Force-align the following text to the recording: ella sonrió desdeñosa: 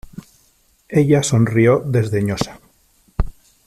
ella 0.89 1.21
sonrió 1.21 1.77
desdeñosa: 1.85 2.59